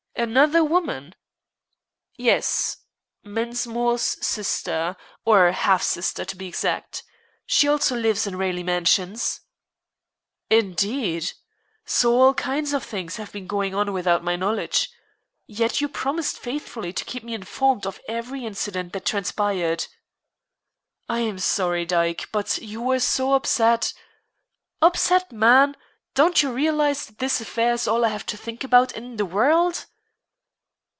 [0.17, 1.15] "Another woman?"
[2.15, 2.77] "Yes;
[3.23, 7.01] Mensmore's sister, or half sister, to be exact.
[7.47, 9.41] She also lives in Raleigh Mansions."
[10.47, 11.31] "Indeed.
[11.85, 14.91] So all kinds of things have been going on without my knowledge.
[15.47, 19.87] Yet you promised faithfully to keep me informed of every incident that transpired."
[21.09, 23.91] "I am sorry, Dyke; but you were so upset"
[24.83, 25.75] "Upset, man.
[26.13, 29.25] Don't you realize that this affair is all I have to think about in the
[29.25, 29.87] world?"